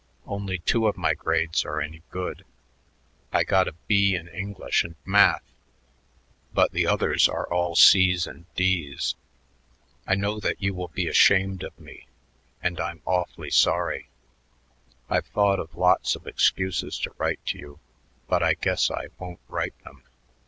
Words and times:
Only 0.25 0.57
two 0.57 0.87
of 0.87 0.97
my 0.97 1.13
grades 1.13 1.63
are 1.63 1.79
any 1.79 2.01
good. 2.09 2.43
I 3.31 3.43
got 3.43 3.67
a 3.67 3.73
B 3.85 4.15
in 4.15 4.27
English 4.29 4.83
and 4.83 4.95
Math 5.05 5.43
but 6.55 6.71
the 6.71 6.87
others 6.87 7.29
are 7.29 7.47
all 7.53 7.75
C's 7.75 8.25
and 8.25 8.47
D's. 8.55 9.13
I 10.07 10.15
know 10.15 10.39
that 10.39 10.59
you 10.59 10.73
will 10.73 10.87
be 10.87 11.07
ashamed 11.07 11.61
of 11.61 11.77
me 11.79 12.07
and 12.63 12.79
I'm 12.79 13.03
awfully 13.05 13.51
sorry. 13.51 14.09
I've 15.07 15.27
thought 15.27 15.59
of 15.59 15.75
lots 15.75 16.15
of 16.15 16.25
excuses 16.25 16.97
to 17.01 17.13
write 17.19 17.45
to 17.49 17.59
you, 17.59 17.79
but 18.27 18.41
I 18.41 18.55
guess 18.55 18.89
I 18.89 19.09
won't 19.19 19.39
write 19.47 19.77
them. 19.83 20.01